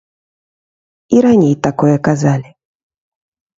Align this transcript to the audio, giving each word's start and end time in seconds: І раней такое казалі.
І 1.17 1.19
раней 1.27 1.53
такое 1.69 1.93
казалі. 2.09 2.49